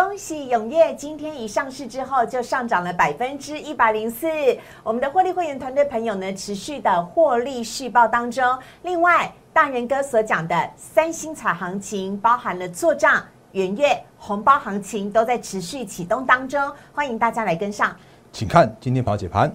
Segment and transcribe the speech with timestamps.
[0.00, 4.28] 恭喜永业今天一上市之后就上涨了百分之一百零四。
[4.84, 8.56] 我们的获利会员团队朋友呢，持续的获利续报当中。
[8.82, 16.72] 另外，大人哥所讲的三星彩行情，包含了做账、元月、红包行情，都在持续启动当中。
[16.94, 17.96] 欢迎大家来跟上。
[18.30, 19.52] 请看今天跑解盘。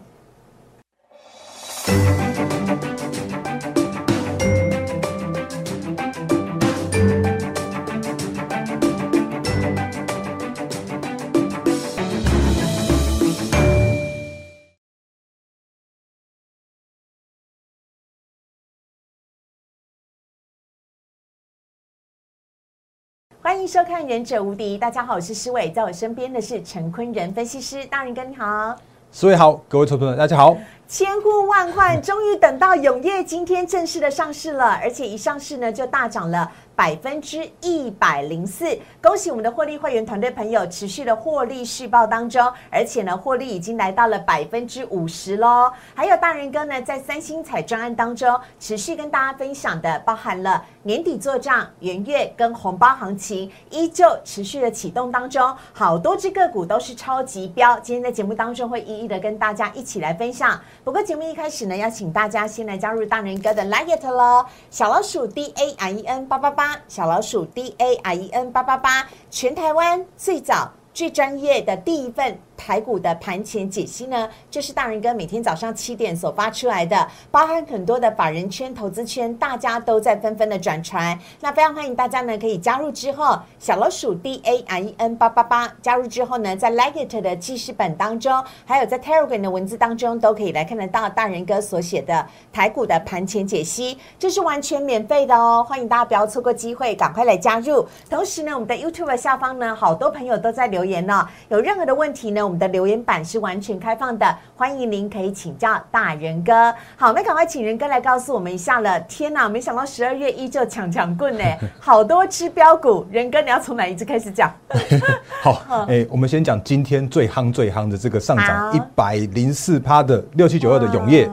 [23.54, 28.76] 欢迎收看《忍者无敌》，大家好，我是施伟，在我身边的是陈坤仁分析师，大人哥你好，
[29.12, 30.58] 施伟好，各位投资者大家好，
[30.88, 36.52] 千呼万唤，终于等到永业今天正式的上市了，而且一上市呢就大涨了。
[36.76, 45.72] 百分之一百零四，恭喜我们的获利会员团队朋友持续的获利续报当中，而且呢，获利已经来到了百分之五十喽。
[45.94, 57.80] 还有大人哥呢，在三星彩专案当中持续跟大家分享的，包含了年底做账、元月跟红包行情，依旧持续的启动当中，好多只个股都是超级标。
[57.82, 60.60] 今天在节目当中会一一的跟大家一起来分享。
[60.84, 66.63] 不过节目一开始呢，要请大家先来加入大人哥的 Like 喽，小老鼠 D A I E N 八八八。
[66.88, 72.38] 小老鼠 D A I E N 八八八，全台湾最早最专业的第一份。
[72.56, 81.18] 台股的盘前解析呢，就是大人哥每天早上七点所发出来的，包含很多的法人圈、投资圈，大家都在纷纷的转传。
[81.40, 97.86] 那非常欢迎大家呢，可以加入之后，小老鼠 D A R E N 八八八加入之后呢，在 Legit 的记事本当中，还有在 Telegram 的文字当中，都可以来看得到大人哥所写的台股的盘前解析，这是完全免费的哦，欢迎大家不要错过机会，赶快来加入。
[98.10, 106.74] 同时呢，我们的 YouTube 下方呢，好多朋友都在留言呢，有任何的问题呢，我们的留言板是完全开放的，欢迎您可以请教大人哥。
[106.96, 109.00] 好，那赶快请人哥来告诉我们一下了。
[109.02, 111.44] 天哪，没想到十二月依旧抢抢棍呢，
[111.80, 113.06] 好多只标股。
[113.12, 114.54] 人哥，你要从哪一只开始讲？
[115.42, 121.30] 好，哎，我们先讲今天最夯最夯的这个上涨一百零四趴的六七九二的永业。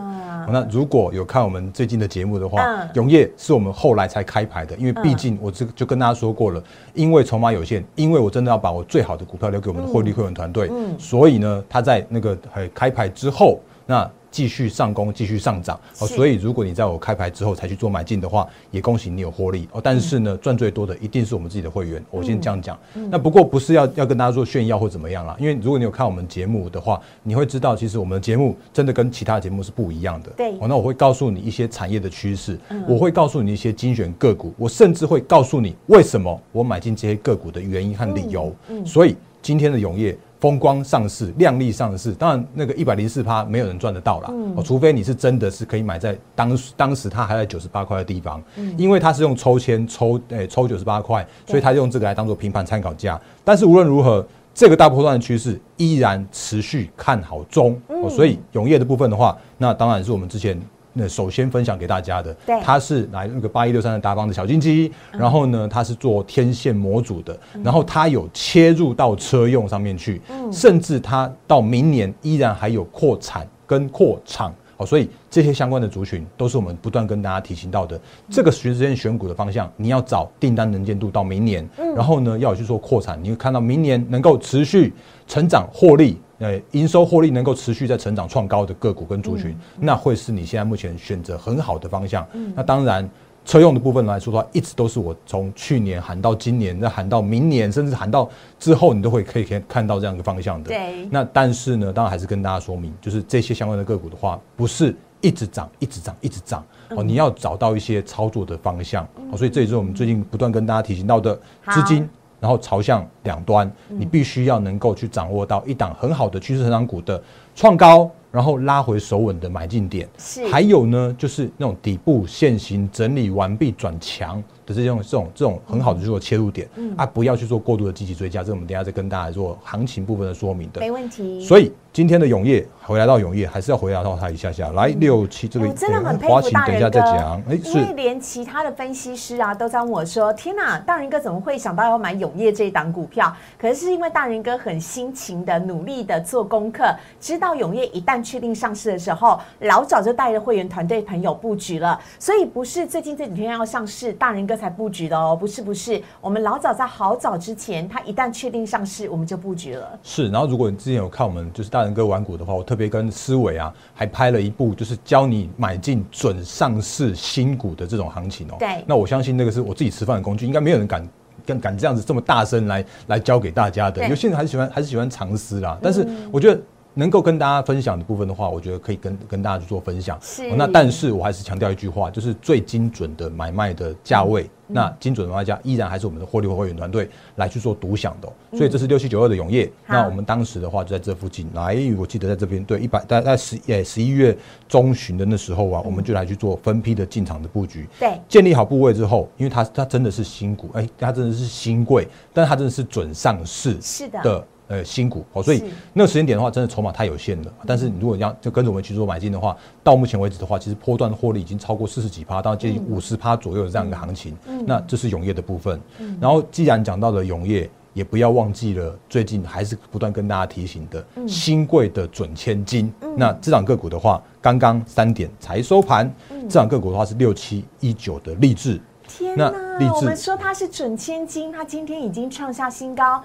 [0.52, 2.62] 那如果有看我们最近的节目的话，
[2.94, 6.62] 永业是我们后来才开牌的，因为毕竟我这就跟大家说过了，
[6.94, 12.36] 因为筹码有限，因为我真的要把我最好的股票留给我们的获利会员团队，所以呢，他在那个
[12.74, 14.10] 开牌之后，那。
[14.30, 16.06] 继续上攻，继续上涨哦。
[16.06, 19.80] 所以，如果你在我开牌之后才去做买进的话，也恭喜你有获利哦。
[19.82, 22.02] 但是呢，赚最多的一定是我们自己的会员。
[22.10, 22.78] 我先这样讲。
[23.10, 30.30] 那不过不是要要跟大家做炫耀或怎么样啦，因为如果你有看我们节目的话，你会知道其实我们的节目真的跟其他节目是不一样的。
[30.36, 30.52] 对。
[30.60, 38.54] 哦，那我会告诉你一些产业的趋势，我会告诉你一些精选个股，我甚至会告诉你为什么我买进这些个股的原因和理由。
[38.68, 38.86] 嗯。
[38.86, 40.16] 所以今天的永业。
[40.40, 48.42] 风光上市，亮丽上市，当然那个一百零四趴没有人赚得到啦，哦，除非你是真的是可以买在当当时它还在九十八块的地方，
[48.78, 53.20] 因为它是用抽签抽，诶抽九十八块，所以它用这个来当做平盘参考价。
[53.44, 60.60] 但是无论如何，这个大波段的趋势依然持续看好中，所以永业的部分的话，那当然是我们之前。
[60.92, 70.20] 那首先分享给大家的，它是来那个八一六三的达邦的小金鸡，然后呢，它是做天线模组的，然后它有切入到车用上面去，
[70.50, 78.00] 甚至它到明年依然还有扩产跟扩厂，好，所以这些相关的族群都是我们不断跟大家提醒到的。
[78.28, 84.92] 这个时间选股的方向，你要找订单能见度到明年，然后呢，要去做扩产，你会看到明年能够持续
[85.28, 86.18] 成长获利。
[86.40, 92.26] 呃，营收获利能够持续在成长创高的个股跟族群，那会是你现在目前选择很好的方向。
[92.56, 93.06] 那当然，
[93.44, 98.26] 车用的部分来说的话，一直都是我从去年喊到今年，再喊到明年，甚至喊到
[98.58, 100.70] 之后，你都会可以看看到这样一个方向的。
[100.70, 101.06] 对。
[101.10, 109.06] 那但是呢，当然还是跟大家说明，就是这些相关的个股的话，不是一直涨、一直涨、一直涨哦，你要找到一些操作的方向。
[109.30, 111.38] 哦，所以这也是我们最近不断跟大家提醒到的
[111.70, 112.08] 资金。
[112.40, 117.22] 然后朝向两端，你必须要能够去掌握到一档很好的趋势成长股的
[117.54, 120.08] 创高，然后拉回首稳的买进点。
[120.16, 124.42] 是，还有呢，就是那种底部现行整理完毕转强。
[124.74, 130.80] 这种这种这种很好的去做切入点啊，不要去做过度的积极追加，这我们等下再跟大家做行情部分的说明的。
[130.80, 131.44] 没问题。
[131.44, 135.66] 所以今天的永业回来到永业，还是要回答到它一下下来六七这个。
[135.66, 146.84] 我真的很佩服大人哥，因为连其他的分析师啊都在问我说：“天哪，大人哥怎么会想到要买永业这一档股票？”可是是因为大人哥很辛勤的努力的做功课，
[147.20, 159.98] 知道道永业一旦确定上市的时候，老早就带着会员团队朋友布局了，所以不是最近这几天要上市，大人哥才布局的哦，不是不是，我们老早在好早之前，它一旦确定上市，我们就布局了。
[160.02, 168.56] 是，然后如果你之前有看我们就是大人哥玩股的话，我特别跟思维啊，还拍了一部就是教你买进准上市新股的这种行情哦。
[168.58, 171.08] 对那我相信那个是我自己吃饭的工具，应该没有人敢。
[171.46, 175.76] 敢敢这样子这么大声来来教给大家的，对有些人还是喜欢还是喜欢尝试啦。
[175.82, 176.60] 但是我觉得
[176.94, 180.18] 能够跟大家分享的部分的话，我觉得可以跟跟大家去做分享。
[180.20, 180.48] 是。
[180.50, 189.70] 哦那但是我还是强调一句话，就是最精准的买卖的价位，那精准的买卖价依然还是我们的获利会员团队来去做独享的哦、所以这是六七九二的永业。
[189.86, 189.94] 好。
[189.94, 194.36] 那我们当时的话就在这附近，来，我记得在这边对一百大概十诶十一月
[194.68, 197.88] 中旬的那时候啊，我们就来去做分批的进场的布局。
[197.98, 204.22] 对，建立好部位之后，因为它它真的是新股，哎、它真的是新贵，但它真的是准上市是的。
[204.22, 205.62] 的呃新股哦，所以
[205.92, 207.52] 那个时间点的话，真的筹码太有限了。
[207.66, 214.34] 但是你如果要就跟着我们去做买进的话，到目前为止的话，其实波段获利已经超过四十几趴，到接近五十趴左右的这样一个行情。
[214.48, 215.78] 嗯那这是永业的部分。
[215.98, 217.68] 嗯然后既然讲到了永业。
[217.92, 222.90] 也不要忘记了，最近还是不断跟大家提醒的新贵的准千金。
[223.00, 226.08] 嗯那这档个股的话，刚刚三点才收盘，
[226.48, 228.80] 这档个股的话是六七一九的励志。
[229.18, 229.50] 那天哪
[229.80, 229.86] 励！
[229.86, 233.20] 志我们说它是准千金，它今天已经创下新高，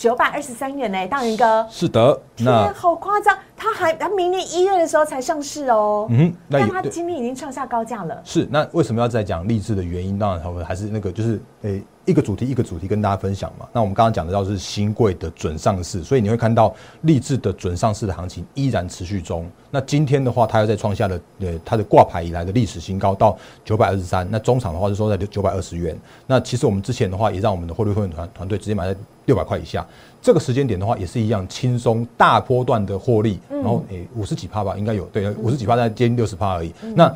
[0.00, 1.66] 九百二十三元呢，大仁哥。
[1.68, 3.36] 是的，天，那好夸张！
[3.54, 8.18] 它还它明年一月的时候才上市哦，嗯，那但它今天已经创下高价了。
[8.24, 10.18] 是，那为什么要再讲励志的原因？
[10.18, 13.68] 当然，我们还是那个，就是诶、一个主题一个主题跟大家分享嘛。
[13.72, 19.48] 那我们刚刚讲的到是新贵的准上市，所以你会看到励志的准上市的行情依然持续中。
[19.70, 24.26] 那今天的话，它又在创下了呃它的挂牌以来的历史新高到九百二十三。
[24.30, 25.96] 那中场的话是收在九百二十元。
[26.26, 29.86] 那其实我们之前的话也让我们的获利会员团团队直接买在六百块以下。
[30.22, 36.72] 这个时间点的话也是一样轻松大波段的获利，然后诶五十几趴吧，应该有对五十几趴在接近六十趴而已。
[36.94, 37.14] 那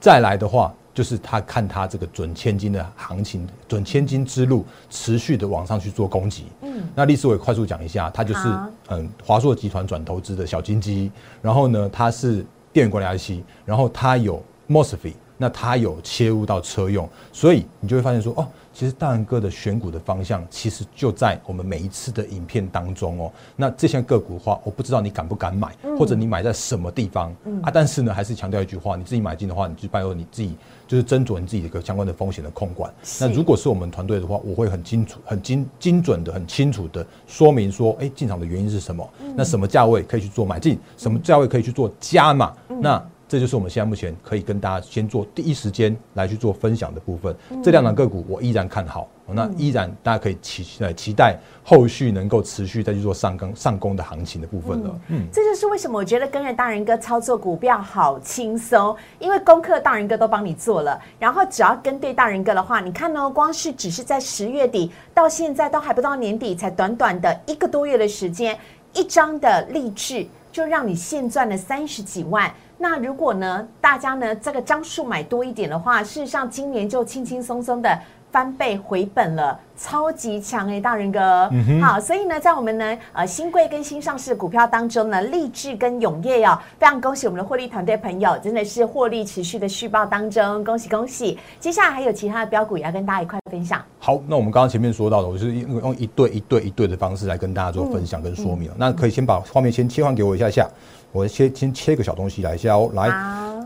[0.00, 6.46] 再来的话，就是他看他这个准千金的行情，准千金之路持续的往上去做攻击。
[6.60, 8.48] 嗯，那历史我也快速讲一下，它就是
[8.88, 11.10] 嗯华硕集团转投资的小金鸡，
[11.40, 15.14] 然后呢它是电源管理 IC，然后它有 MOSFET。
[15.42, 23.32] 那它有切入到车用，所以你就会发现说，哦，其实大人哥的选股的方向，其实就在我们每一次的影片当中哦。
[23.56, 27.72] 那这些个股的话，我不知道你敢不敢买，或者你买在什么地方、啊？
[27.74, 30.54] 但是呢，还是强调一句话，你自己买进的话，你就拜托你自己
[30.86, 32.94] 就是斟酌你自己的一个相关的风险的控管。
[33.18, 39.08] 那如果是我们团队的话，我会很清楚、很精精准的、很清楚的说明说，哎，进场的原因是什么？
[39.34, 40.78] 那什么价位可以去做买进？
[40.96, 42.54] 什么价位可以去做加码？
[42.80, 47.34] 那这就是我们现在目前可以跟大家先做第一时间来去做分享的部分。
[47.62, 55.00] 这两档个股我依然看好，那依然大家可以期呃期待后续能够持续再去做上攻上攻的行情的部分了。
[55.08, 68.58] 嗯，这就是为什么我觉得跟着大人哥操作股票好轻松，因为功课大人哥都帮你做了，然后只要跟对大人哥的话，你看哦，光是只是在十月底到现在都还不到年底，才短短的一个多月的时间，
[68.92, 72.52] 一张的励志就让你现赚了三十几万。
[72.78, 77.98] 那如果呢，大家呢这个张数买多一点的话，事实上今年就轻轻松松的
[78.32, 81.50] 翻倍回本了，超级强哎、大人哥。
[81.82, 91.38] 好，所以呢，在我们呢呃新贵跟新上市股票当中呢，励志跟永业哦，非常恭喜我们的获利团队朋友，真的是获利持续的续报当中，恭喜恭喜！
[91.60, 93.82] 接下来还有其他的标股也要跟大家一块分享。
[93.98, 98.72] 好，那我们刚刚前面说到的，我就是用用一对一对一对的方式来跟大家做分享跟说明哦。
[98.78, 100.66] 那可以先把画面先切换给我一下下，
[101.12, 103.08] 我先先切个小东西来一下哦，来。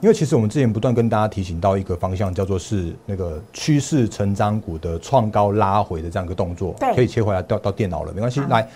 [0.02, 8.40] 因为其实我们之前不断跟大家提醒到一个方向，叫做是那个趋势成长股的创高拉回的这样一个动作，可以切回来到到电脑了，没关系。
[8.50, 8.68] 来，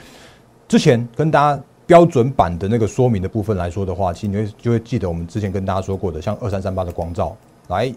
[0.66, 7.36] 之前跟大家标准版的那个说明的部分来说的话，其实你会就会记得我们之前跟大家说过的，像二三三八的光照，
[7.68, 7.92] 来，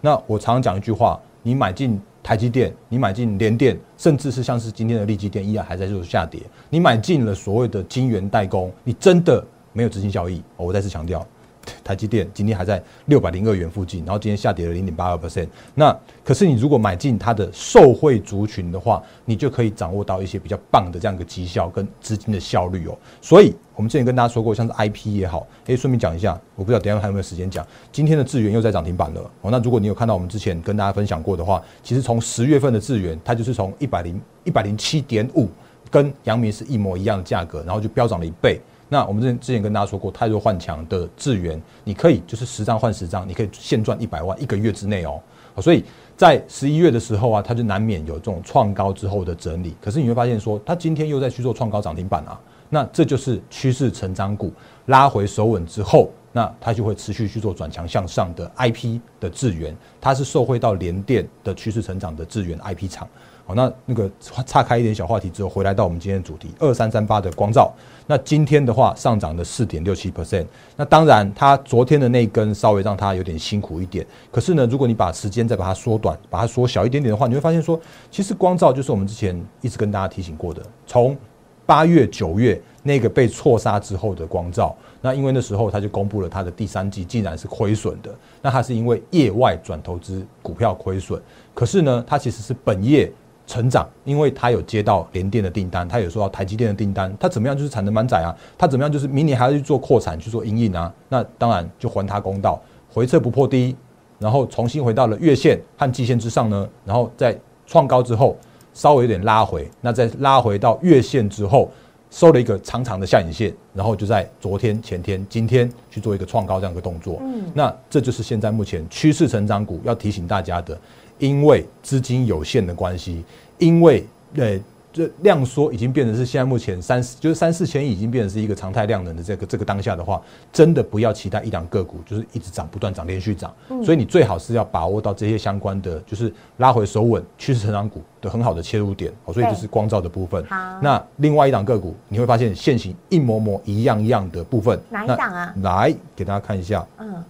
[0.00, 10.42] 那我常常讲一句话，你买进台积电，你买进联电，甚至是像是今天的利基电，依然还在做下跌，你买进了所谓的晶圆代工，你真的没有执行效益。
[10.56, 11.26] 哦我再次强调。
[11.84, 15.46] 台积电今天还在六百零二元附近，然后今天下跌了零点八二 percent。
[15.76, 22.98] 那可是你如果买进它的受惠族群的话，你就可以掌握到一些比较棒的这样一个绩效跟资金的效率哦。
[23.20, 27.64] 所以我们之前跟大家说过，像是 IP 也好，诶，顺便讲一下，我不知道等下还有没有时间讲。
[27.92, 29.48] 今天的智源又在涨停板了哦。
[29.48, 35.48] 那如果你有看到我们之前跟大家分享过的话，其实从十月份的智源，它就是从一百零一百零七点五，
[35.88, 38.60] 跟阳明是一模一样的价格，然后就飙涨了一倍。
[38.92, 45.18] 那我们之前之前跟大家说过，太弱换强的智源，你可以就是十张换十张，你可以现赚一百万一个月之内哦。
[45.62, 45.82] 所以
[46.14, 49.74] 在十一月的时候啊，它就难免有这种创高之后的整理。
[49.80, 52.38] 可是你会发现说，它今天又在去做创高涨停板啊。
[52.68, 54.52] 那这就是趋势成长股
[54.84, 63.08] 拉回首稳之后，那它就会持续去做转强向上的 IP 的资源，它是受惠到联电的趋势成长的资源 IP 厂。
[63.54, 64.10] 那那个
[64.46, 67.72] 岔开一点小话题之后，回来到我们今天的主题，二三三八的光照。
[68.06, 70.44] 那今天的话上涨了四点六七 percent。
[70.76, 74.04] 那当然，它昨天的那根稍微让它有点辛苦一点。
[74.30, 77.80] 可是呢，如果你把时间再把它缩短，把它缩小一点点的话，你会发现说，
[78.10, 81.16] 其实光照就是我们之前一直跟大家提醒过的，从
[81.64, 84.76] 八月九月那个被错杀之后的光照。
[85.00, 88.14] 那因为那时候他就公布了他的第三季竟然是亏损的。
[88.40, 91.20] 那他是因为业外转投资股票亏损。
[91.54, 93.10] 可是呢，它其实是本业。
[93.46, 98.34] 成长，因为他有接到联电的订单，他有收到台积电的订单，他怎么样就是产能满载啊？
[98.56, 100.92] 他怎么样就是明年还要去做扩产去做营运啊？
[101.08, 103.76] 那当然就还他公道，回撤不破低，
[104.18, 108.36] 然后重新回到了月线和季线之上呢，然后在创高之后
[108.72, 111.70] 稍微有点拉回，那再拉回到月线之后
[112.10, 117.18] 收了一个长长的下影线，然后就在昨天、前天、今天去做一个创高这样一个动作。
[117.20, 120.78] 嗯，那这就是现在目前趋势成长股要提醒大家的。
[121.22, 123.24] 因为资金有限的关系，
[123.58, 124.58] 因为呃，
[124.92, 130.20] 这量缩已经变成是现在目前三就是三四千亿已经变成是一个常态量能的这个这个当下的话，
[130.52, 140.44] 真的不要期待一档个股就是一直涨不断涨连续涨，所以你最好是要把握到这些相关的就是拉回手稳趋势成长股的很好的切入点，所以就是光照的部分。
[140.46, 145.54] 好，那另外一档个股你会发现现形一模模一样一样的部分，哪一档啊？
[145.62, 147.22] 来给大家看一下，嗯。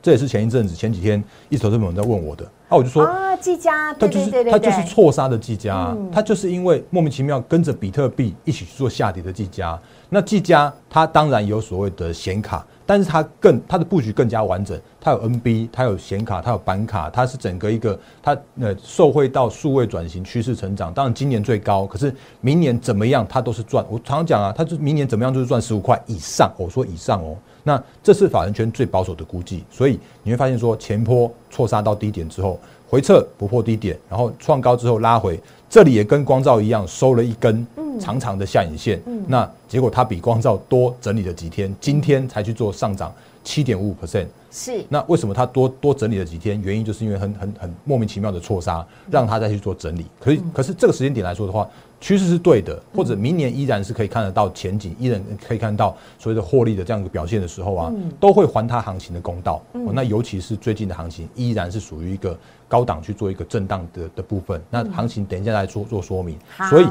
[0.00, 9.78] 这也是前一阵子前几天一投资朋友在问我的，那我就说啊，技嘉，他就是他就是错杀的技嘉，他就是因为莫名其妙跟着比特币一起去做下跌的技嘉。
[10.08, 20.92] 那技嘉它当然有所谓的显卡，但是它更它的布局更加完整，它有 NB，它有显卡，它有板卡，它是整个一个它呃受惠到数位转型趋势成长。
[20.92, 23.86] 当然今年最高，可是明年怎么样，它都是赚。
[23.88, 26.52] 我常常讲啊，它就明年怎么样就是赚十五块以上。
[26.56, 27.36] 我说以上哦。
[27.64, 37.66] 那这是法人圈最保守的估计，所以你会发现说前坡错杀到低点之后回撤不破低点，然后创高之后拉回，这里也跟光照一样收了一根
[37.98, 44.26] 长长的下影线，那结果它比光照多整理了几天，今天才去做上涨七点五五 percent。
[44.56, 46.62] 是，那为什么它多多整理了几天？
[46.62, 50.06] 原因就是因为很很很莫名其妙的错杀，让它再去做整理。
[50.20, 51.68] 可以，可是这个时间点来说的话，
[52.00, 59.60] 趋势是对的，或者明年依然是可以看得到前景，依然可以看到所谓的获利的这样一个表现的时候啊，都会还它行情的公道。
[59.92, 64.62] 那尤其是最近的行情，依然是属于一个高档去做一个震荡的的部分。
[64.70, 66.38] 那行情等一下来做做说明。
[66.70, 66.86] 所以，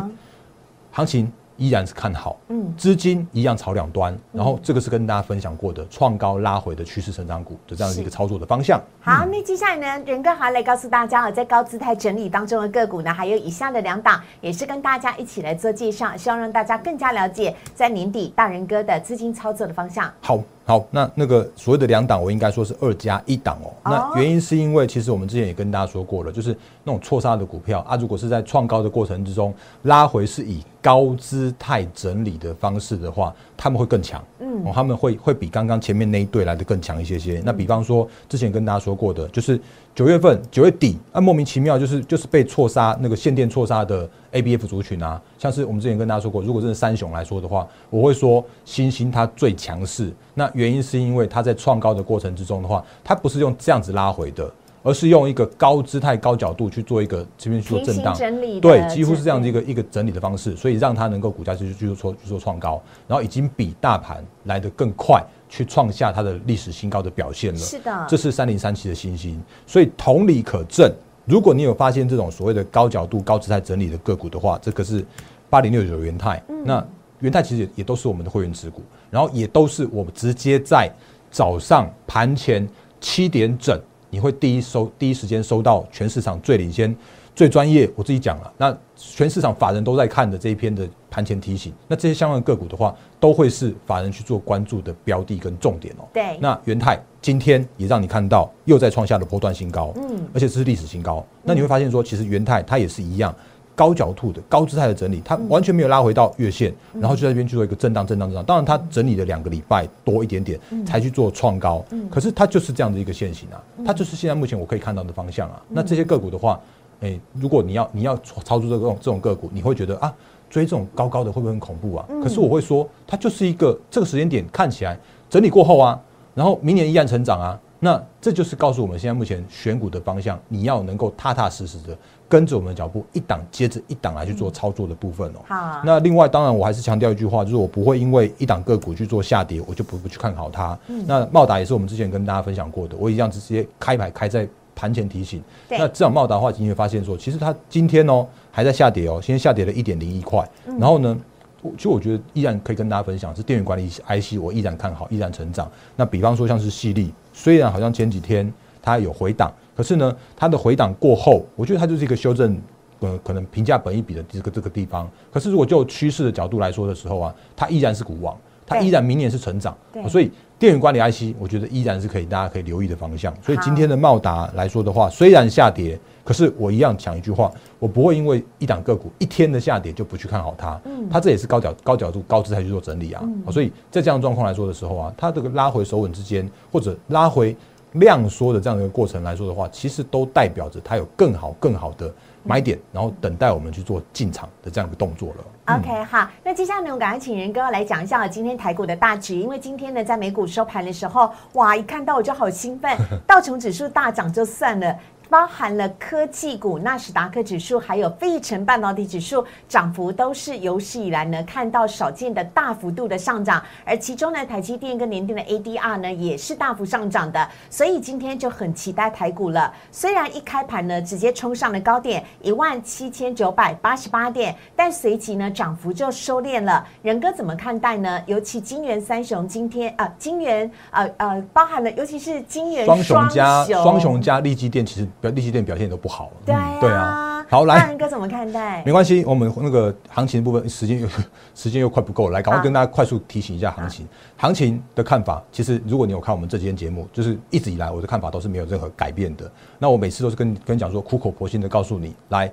[0.92, 1.32] 行情。
[1.64, 8.82] 依然是看好，嗯，资金一样朝两端，然后这个是跟大家分享过的创高拉回的趋势成长股的这样一个操作的方向。
[9.00, 20.12] 好，那接下来呢，仁哥还来告诉大家，在高姿态整理当中的个股呢，还有以下的两档，也是跟大家一起来做介绍，希望让大家更加了解在年底大仁哥的资金操作的方向。
[20.20, 20.38] 好。
[20.66, 23.74] 好，那那个所谓的两档，我应该说是二加一档哦。
[23.84, 26.56] 那原因是因为，其实我们之前也跟大家说过了，就是
[26.86, 34.24] 那种错杀的股票啊，如果是在创高的过程之中拉回，是以高姿态整理的方式的话，他们会更强。
[34.40, 37.42] 嗯，哦，他们会会比刚刚前面那一对来的更强一些些。
[37.44, 39.60] 那比方说，之前跟大家说过的，就是
[39.96, 50.12] 九月份九月底啊，莫名其妙就是就是被错杀那个限电错杀的 A B F 族群啊，像是我们之前跟大家说过，如果真的三雄来说的话，我会说星星它最强势。
[50.34, 54.52] 那原因是因为它在创高的过程之中的话，它不是用这样子拉回的，
[54.84, 58.14] 而是用一个高姿态、高角度去做一个这边做震荡，
[58.62, 67.60] 对，几乎是这样的一个一个整理的方式，所以让它能够股价继续继续做去做创高，然后已经比大盘来得更快，去创下它的历史新高的表现了。
[67.60, 70.92] 是的，这是三零三七的新星，所以同理可证，
[71.26, 75.04] 如果你有发现这种所谓的高角度、高姿态整理的个股的话，这个是
[75.50, 76.86] 八零六九元泰，那。
[77.20, 80.92] 元泰其实也也都是我们的会员持股，然后也都是我们直接在
[81.32, 82.68] 早上盘前
[83.00, 83.80] 七点整，
[84.14, 86.96] 你会第一收第一时间收到全市场最领先、
[87.34, 87.90] 最专业。
[87.96, 96.06] 我自己讲了，那全市场法人都在看的这一篇的盘前提醒，那这些相关的个股的话，都会是法人去做关注的标的跟重点哦。
[96.14, 101.26] 对，那元泰今天也让你看到又在创下了波段新高，嗯，而且这是历史新高。
[101.42, 103.34] 那你会发现说，其实元泰它也是一样。
[103.76, 108.46] 高角度的高姿态的整理，它完全没有拉回到月线，然后就在这边去做一个震荡、震荡、震荡。
[108.46, 111.84] 当然，它整理了两个礼拜多一点点，才去做创高。
[112.12, 115.62] 可是它就是这样的一个线型啊，它就是现在目前我可以看到的方向啊。
[115.70, 116.60] 那这些个股的话，
[117.02, 120.14] 哎，如果你要你要操作这种这种个股，你会觉得啊，
[120.50, 122.06] 追这种高高的会不会很恐怖啊？
[122.22, 124.98] 可是我会说，它就是一个这个时间点看起来
[125.30, 126.00] 整理过后啊，
[126.36, 127.60] 然后明年依然成长啊。
[127.80, 131.98] 那这就是告诉我们现在目前选股的方向，你要能够踏踏实实的
[132.34, 135.42] 跟着我们的脚步，一档接着一档来去做操作的部分哦。
[135.48, 140.76] 好，那另外，当然我还是强调一句话，就是我不会因为一档个股去做下跌，我就不不去看好它。
[141.06, 145.44] 那茂达也是我们之前跟大家分享过的，我一样直接开牌开在盘前提醒。
[145.70, 150.44] 那这样茂达的话，你会发现说，其实它今天哦还在下跌哦，现在下跌了一点零一块。
[150.80, 151.16] 然后呢，
[151.62, 155.72] 我其实我觉得依然可以跟大家分享，是电源管理 IC，我依然看好，依然成长。
[155.96, 162.60] 那比方说像是细粒，虽然好像前几天它有回档，可是呢，它的回档过后，我觉得它就是一个修正。
[163.00, 168.34] 呃，可能评价本一比的这个这个地方，可是如果就趋势的角度来说的时候啊，它依然是股王，
[168.66, 173.36] 它依然明年是成长对，所以电源管理 IC 我觉得依然是可以大家可以留意的方向。
[173.42, 180.80] 所以今天的茂达来说的话，虽然下跌，可是我一样讲一句话，我不会因为一档个股一天的下跌就不去看好它。
[180.86, 183.22] 嗯它这也是高角高角度高姿态去做整理啊。
[183.52, 187.54] 所以在这样的状况来说的时候啊，它这个拉回手稳之间，或者拉回
[187.94, 195.76] 量缩的这样的一个过程来说的话，其实都代表着它有更好更好的买点，然后等待我们去做进场的这样一个动作了。
[195.78, 204.96] OK，好，那接下来呢，我赶快请仁哥来讲一下今天台股的大局，因为今天呢，在美股收盘的时候，哇，一看到我就好兴奋， 道琼指数大涨就算了。
[205.34, 213.60] 包含了科技股、纳斯达克指数，还有费城半导体指数，涨幅都是有史以来呢看到少见的大幅度的上涨。
[213.84, 219.74] 而其中呢，台积电跟联电的 ADR 呢也是大幅上涨的，所以今天就很期待台股了。
[219.92, 226.86] 虽然一开盘呢直接冲上了高点一万七千九百八十八点，但随即呢涨幅就收敛了。
[227.02, 228.22] 仁哥怎么看待呢？
[228.28, 236.30] 尤其金元三雄今天啊、呃，金元呃呃包含了，尤其是金元双雄加雄双雄加利基电，其实表利息店表现都不好。
[236.46, 237.46] 对嗯对啊。
[237.50, 238.92] 好，来，那仁哥怎么看待没？
[238.92, 241.08] 关系，我们那个行情的部分时间又
[241.54, 244.08] 时间又快不够，来，赶快跟大家快速提醒一下行情。
[244.36, 249.50] 行情的看法，其实如果你有看我们这几天节目，就是一直以来我的看法都是没有任何改变的。
[249.80, 252.52] 那我每次都是跟跟你讲说，苦口婆心的告诉你，来，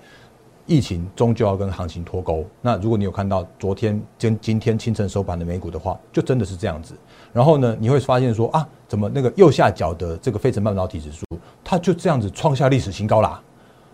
[0.66, 2.44] 疫情终究要跟行情脱钩。
[2.60, 6.94] 那如果你有看到昨天跟今天清晨收盘的美股的话，就真的是这样子。
[7.32, 11.24] 然后呢，你会发现说啊，怎么那个右下角的这个费城半导体指数，
[11.70, 13.40] 它就这样子创下历史新高啦。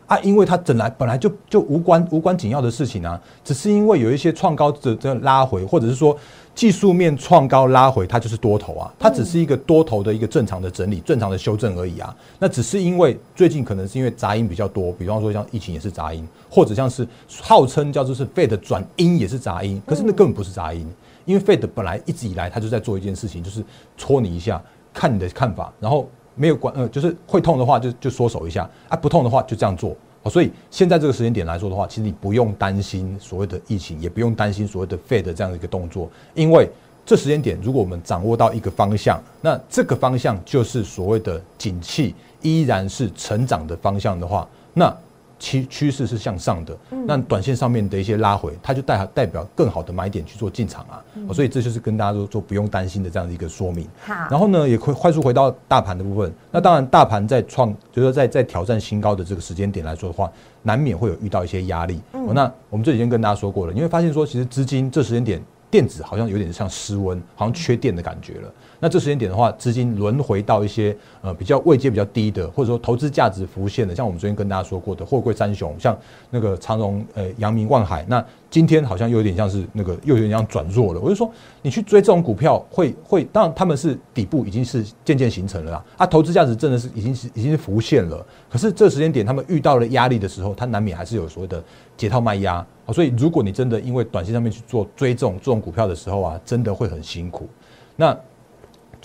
[0.06, 6.16] 啊，因为它本来本来就就无关无关紧要的事情啊，只是因为有一些创高的这拉回，或者是说
[6.54, 12.16] 技术面创高拉回，它就是多头啊，它只是一个多头的一个正常的整理、正常的修正而已啊。
[12.38, 17.06] 那只是因为最近可能是因为杂音比较多，比方说像疫情也是杂音，或者像是
[17.42, 20.88] 号称叫做是 Fed 转阴也是杂音，可是那根本不是杂音，
[21.26, 23.62] 因为 Fed 本来一直以来它就在做一件事情，就是
[23.98, 24.62] 戳你一下，
[24.94, 26.08] 看你的看法，然后。
[26.36, 29.96] 没有管呃，就是会痛的话就就缩手一下啊，不痛的话就这样做。
[30.30, 36.68] 所以现在这个时间点来说的话，其实你不用担心所谓的疫情，也不用担心所谓的肺的这样的一个动作，因为
[37.04, 44.92] 这时间点如果我们掌握到一个方向，那这个方向就是所谓的景气依然是成长的方向的话，那
[45.38, 53.86] 趋趋势是向上的，那短线上面的一些拉回，它就代代表更好的买点去做进场啊，哦所以这就是跟大家说说不用担心的这样的一个说明。
[54.04, 56.32] 好，然后呢，也会快速回到大盘的部分。
[56.50, 60.30] 那当然，大盘在创，就是说在在挑战新高的这个时间点来说的话，
[60.62, 62.00] 难免会有遇到一些压力。
[62.12, 68.52] 哦，那我们这几天跟大家说过了，你会发现说，其实资金这时间点，电子好像有点像失温，好像缺电的感觉了。
[68.86, 75.98] 那这时间点的话，资金轮回到一些呃比较位阶比较低的，或者说投资价值浮现的，像我们昨天跟大家说过的货柜三雄，像
[76.30, 81.00] 那个长荣、呃阳明、万海，那今天好像又有点像是那个又有点像转弱了。
[81.00, 81.28] 我就说，
[81.62, 88.24] 你去追这种股票会会，当然他们是底部已经是渐渐形成了啦，啊，投资价值真的是已经是已经是浮现了。
[88.48, 91.60] 可是这时间点他们遇到了压力的时候，它难免还是有所谓的
[91.96, 92.64] 解套卖压。
[92.84, 97.48] 好，所以如果你真的因为短线上面去做追这种这种股票的时候啊，真的会很辛苦。
[97.96, 98.16] 那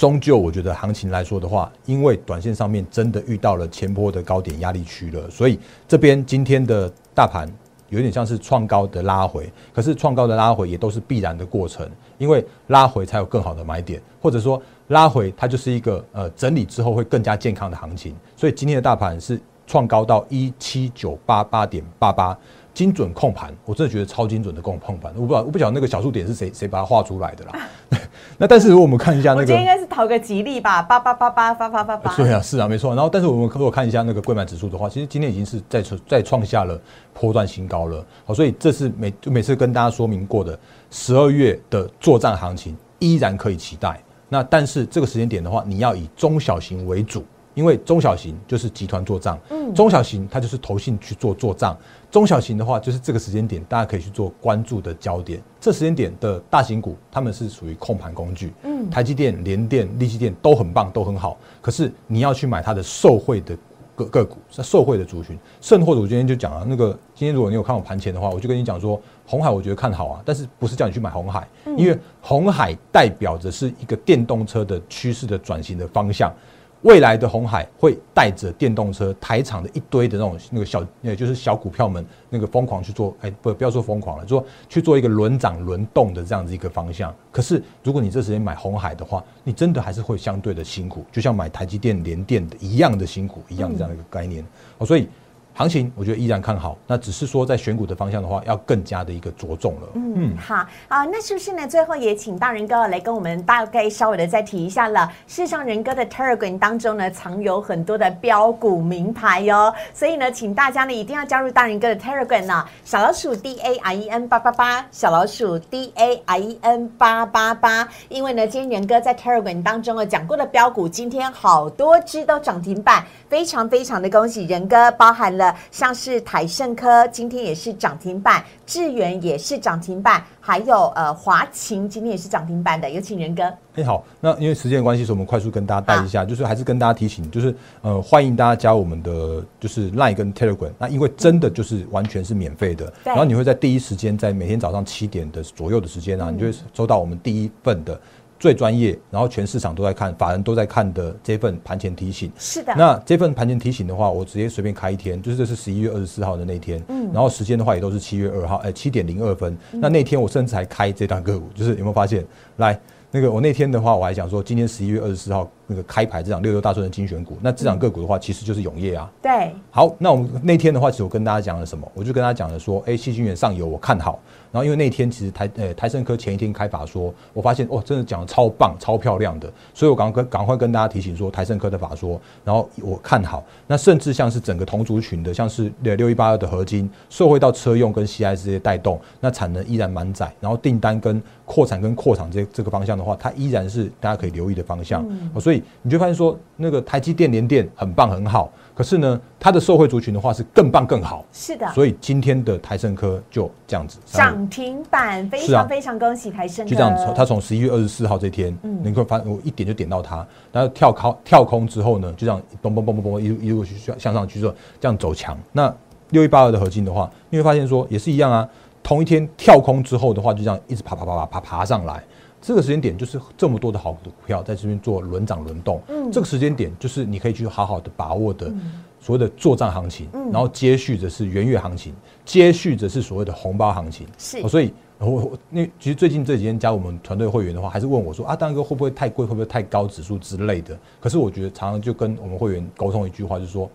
[0.02, 7.48] 终究我觉得行情来说的话，因为短线上面真的遇到了前波的高点压力区了，所以这边今天的大盘
[7.90, 11.88] 有点像是创高的拉回，可是创高的拉回也都是必然的过程，
[12.18, 22.36] 因为拉回才有更好的买点，或者说拉回它就是一个呃整理之后会更加健康的行情，所以今天的大盘是创高到一七九八八点八八。
[22.74, 27.68] 精准控盘，我真的觉得超精准的控控盘，我不我不晓得那个小数点是谁谁把它画出来的啦。
[28.40, 32.16] 那但是如果我们看一下那个，讨个吉利吧，八八八八八八八八。
[32.16, 32.96] 对啊，是啊，没错。
[32.96, 36.80] 然后，但是我们如果看一下那个贵买指数的话，其实今天已经是再再创下了
[37.14, 38.04] 波段新高了。
[38.26, 40.58] 好，所以这是每每次跟大家说明过的，
[40.90, 44.02] 十二月的作战行情依然可以期待。
[44.30, 47.26] 那但是这个时间点的话，你要以中小型为主。
[47.54, 51.78] 因为中小型就是集团做账，嗯，中小型它就是投信去做做账，
[52.10, 55.42] 中小型的话就是这个时间点大家可以去做关注的焦点。
[55.60, 61.38] 这时间点的大型股，他们是属于控盘工具，嗯，台积电、联电、力积电都很棒，都很好。
[61.62, 63.58] 可是你要去买它的受惠的
[63.96, 65.38] 个个股，是受惠的族群。
[65.60, 76.34] 甚或者我今天就讲了，那个今天如果你有看我盘前的话，我就跟你讲说，红海我觉得看好啊，但是不是叫你去买红海，因为红海代表着是一个电动车的趋势的转型的方向。
[76.82, 87.14] 未来的红海会带着电动车台厂的一堆的那种那个小，也就是小股票们那个疯狂去做，哎，不不要说疯狂了，说去做一个轮涨轮动的这样子一个方向。
[87.32, 94.44] 可是如果你这时间买红海的话，你真的还是会相对的辛苦，就像买台积电、联电的一样的辛苦一样的这样的一个概念。
[94.78, 95.08] 哦，所以。
[95.54, 99.90] 行情我觉得依然看好，那只是说在选股的方向的话，要更加的一个着重了。
[99.96, 101.68] 嗯，好啊，那是不是呢？
[101.68, 105.12] 最后也请大人哥来跟我们大概稍微的再提一下了。
[105.28, 112.66] 事实上，仁哥的 Telegram 当中呢，藏有很多的标股名牌哟，所以呢，请大家呢一定要加入大人哥的 Telegram 呢。
[112.84, 117.88] 小老鼠 D A I E N 八八八，小老鼠 D A I E N 八八八。
[118.10, 125.56] 因为呢，今天仁哥在 Telegram 当中啊讲过的标股，今天好多只都涨停板，非常非常的恭喜仁哥，包含了。
[125.72, 133.44] 像是台盛科今天也是涨停板，智源也是涨停板，还有呃华勤今天也是涨停板的，有请仁哥。
[133.76, 147.98] 哎好，那因为时间的关系，所以我们快速跟大家带一下，就是还是跟大家提醒，就是呃欢迎大家加我们的就是 Line 跟 Telegram，那因为真的就是完全是免费的，然后你会在第一时间在每天早上七点的左右的时间啊，你就会收到我们第一份的。
[148.42, 152.32] 最专业，然后全市场都在看，法人都在看的这份盘前提醒。
[152.40, 152.74] 是的。
[152.76, 156.84] 那这份盘前提醒的话，我直接随便开一天，就是这是十一月二十四号的那天。
[156.88, 157.12] 嗯。
[157.14, 159.56] 然后时间的话也都是七月二号，哎，七点零二分。
[159.72, 162.26] 那那天我甚至还开这档个股，就是有没有发现？
[162.58, 162.80] 来。
[163.14, 169.10] 那个我那天的话，我还讲说，今天十一月二十四号那个开牌这场六六大顺的精选股，那这场个股的话，其实就是永业啊。
[169.22, 169.56] 对。
[169.72, 171.90] 好，那我们那天的话，其实我跟大家讲了什么？
[171.96, 174.20] 我就跟大家讲了说，哎，细菌源上游我看好。
[174.52, 183.42] 然后因为那天其实台呃台盛科前一天开法说，我发现哦，真的讲的超棒、超漂亮的，所以我赶快赶快跟大家提醒说，台盛科的法说，然后我看好。
[183.66, 195.06] 那甚至像是整个同族群的，像是六六一八二的合金，受惠到车用跟 CI 这些带动，那产能依然满载，然后订单跟扩产跟扩厂这这个方向的话，它依然是大家可以留意的方向。
[195.08, 198.52] 嗯所以你就发现说，那个台积电联电很棒很好。
[198.74, 201.68] 可是呢，它的受惠族群的话是更棒更好，是的。
[201.74, 206.66] 所以今天的台盛科就这样子涨停板，非常非常恭喜台盛。
[206.66, 215.38] 就这样子，它从十一月二十四号这天，嗯，你会发现我一点就点到它，然后跳空跳空之后呢，就这样嘣嘣嘣嘣嘣一路一路去向上去做，这样走强。
[215.52, 215.72] 那
[216.12, 218.48] 六一八二的合金的话，你会发现说也是一样啊，
[218.82, 222.02] 同一天跳空之后的话，就这样一直爬爬爬爬爬爬上来。
[222.42, 228.52] 这个时间点就是这么多的好股票在这边做轮涨轮动，嗯，这个时间点就是你可以去好好的把握的
[229.00, 231.94] 所谓的作战行情，然后接续着是元月行情，
[232.26, 240.78] 接续着是所谓的红包行情，是，所以我那其实最近这几天加我们团队会员的话，还是问我说啊，大哥会不会太贵，会不会太高指数之类的？
[241.00, 243.70] 可是我觉得常常就跟我们会员沟通一句话，就是说，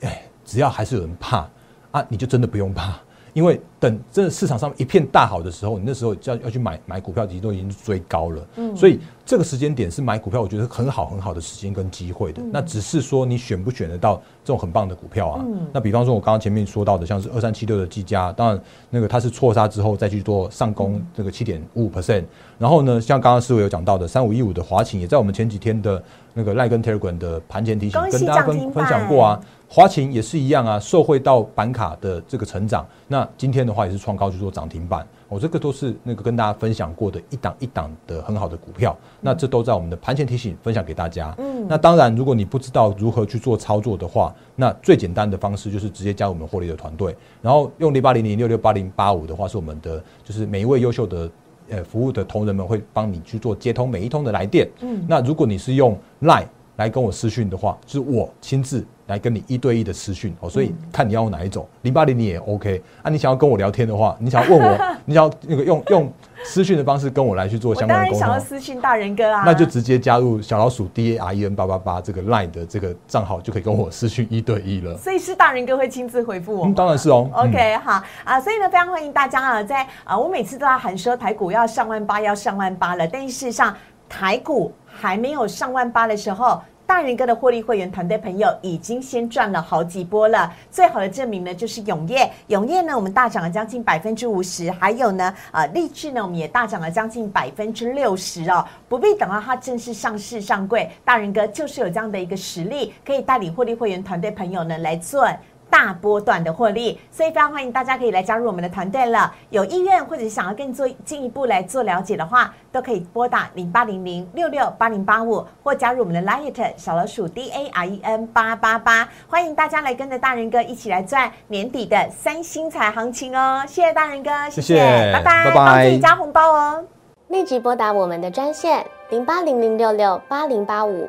[0.00, 1.48] 哎，只要还是有人怕
[1.90, 2.98] 啊，你就真的不用怕。
[3.32, 8.46] 因为等这市场上一片大好的时候，你那时候要要去买买股票，其实都已经追高了。
[8.56, 12.42] 嗯，所以这个时间点是买股票，我觉得很好很好的时间跟机会的。
[12.52, 15.42] 那只是说你选不选得到这种很棒的股票啊？
[15.46, 22.24] 嗯那比方说，我刚刚前面说到的，像是二三七六的技嘉，当然那个它是错杀之后再去做上攻，这个七点五五 percent。
[22.58, 26.02] 然后呢，像刚刚师傅有讲到的三五一五的华勤，也在我们前几天的
[26.34, 29.40] 那个赖根 Telegram 的盘前提醒，跟大家分分享过啊。
[29.72, 41.32] 华勤也是一样啊，受惠到板卡的这个成长，那今天的话也是创高去做涨停板，我这个都是那个跟大家分享过的一档一档的很好的股票，那这都在我们的盘前提醒分享给大家。
[41.38, 51.30] 嗯，那当然，如果你不知道如何去做操作的话，那最简单的方式就是直接加我们获利的团队，然后用零八零零六六八零八五的话是我们的，就是每一位优秀的
[51.68, 54.68] 呃服务的同仁们会帮你去做接通每一通的来电。
[54.80, 58.84] 嗯，那如果你是用 Line 来跟我私讯的话，就是我亲自。
[59.10, 63.10] 来跟你一对一的私讯哦，所以看你要用哪一种零八零零也 OK 啊。
[63.10, 66.10] 你想要跟我聊天的话， 你想要问我，你想要那个用用
[66.44, 68.20] 私讯的方式跟我来去做相关的沟通。
[68.20, 74.96] 想要私讯大人哥啊，那就直接加入小老鼠 D A R E N 八八八这个 Line 的这个账号，就可以跟我私讯一对一了。
[74.96, 77.28] 所以是大人哥会亲自回复我，当然是哦。
[77.34, 83.76] OK 好啊，所以呢，非常欢迎大家啊，在啊，我每次都要喊说台股要上万八，要上万八了，但是事实上
[84.08, 86.60] 台股还没有上万八的时候。
[86.90, 90.52] 大人哥的获利会员团队朋友已经先赚了好几波了。
[90.72, 98.66] 最好的证明呢，就是永业，永业呢，我们大涨了将近百分之五十，还有呢，呃，励志呢，我们也大涨了将近百分之六十哦。
[98.88, 105.28] 不必等到它正式上市上柜，大人哥就是有这样的一个实力，可以带领获利会员团队朋友呢来做。
[105.70, 109.32] 大波段的获利，所以非常欢迎大家可以来加入我们的团队了。
[109.50, 119.08] 有意愿或者想要更做进一步来做了解的话，都可以拨打零八零零六六八零八五，或加入我们的 Light 小老鼠 D A R E N 八八八。
[119.28, 123.62] 欢迎大家来跟着大人哥一起来赚年底的三星彩行情哦！
[123.66, 126.84] 谢谢大人哥，谢谢，拜拜，拜拜帮自己加红包哦。
[127.28, 131.08] 立即拨打我们的专线零八零零六六八零八五